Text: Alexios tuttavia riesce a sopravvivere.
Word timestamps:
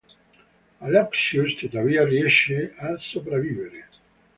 Alexios 0.79 1.53
tuttavia 1.55 2.03
riesce 2.03 2.73
a 2.75 2.97
sopravvivere. 2.97 3.87